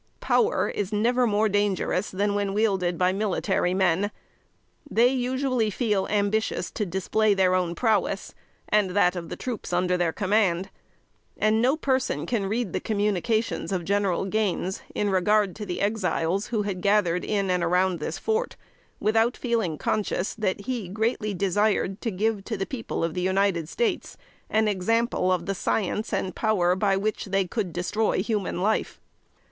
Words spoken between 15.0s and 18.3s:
regard to the Exiles who had gathered in and around this